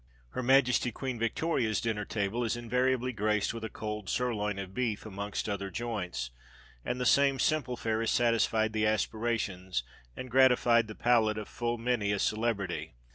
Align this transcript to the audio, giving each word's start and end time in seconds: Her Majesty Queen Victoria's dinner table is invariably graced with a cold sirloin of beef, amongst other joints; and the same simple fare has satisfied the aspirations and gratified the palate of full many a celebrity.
Her 0.29 0.41
Majesty 0.41 0.91
Queen 0.91 1.19
Victoria's 1.19 1.79
dinner 1.79 2.05
table 2.05 2.43
is 2.43 2.57
invariably 2.57 3.11
graced 3.13 3.53
with 3.53 3.63
a 3.63 3.69
cold 3.69 4.09
sirloin 4.09 4.57
of 4.57 4.73
beef, 4.73 5.05
amongst 5.05 5.47
other 5.47 5.69
joints; 5.69 6.31
and 6.83 6.99
the 6.99 7.05
same 7.05 7.37
simple 7.37 7.77
fare 7.77 7.99
has 7.99 8.09
satisfied 8.09 8.73
the 8.73 8.87
aspirations 8.87 9.83
and 10.17 10.31
gratified 10.31 10.87
the 10.87 10.95
palate 10.95 11.37
of 11.37 11.47
full 11.47 11.77
many 11.77 12.11
a 12.11 12.17
celebrity. 12.17 12.95